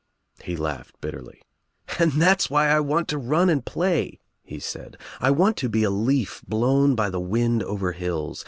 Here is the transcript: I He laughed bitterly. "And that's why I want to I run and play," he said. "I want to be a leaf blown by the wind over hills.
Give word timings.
I 0.41 0.45
He 0.45 0.55
laughed 0.55 0.99
bitterly. 0.99 1.43
"And 1.99 2.13
that's 2.13 2.49
why 2.49 2.69
I 2.69 2.79
want 2.79 3.07
to 3.09 3.17
I 3.17 3.23
run 3.23 3.51
and 3.51 3.63
play," 3.63 4.19
he 4.43 4.57
said. 4.57 4.97
"I 5.19 5.29
want 5.29 5.57
to 5.57 5.69
be 5.69 5.83
a 5.83 5.91
leaf 5.91 6.41
blown 6.47 6.95
by 6.95 7.11
the 7.11 7.19
wind 7.21 7.61
over 7.61 7.91
hills. 7.91 8.39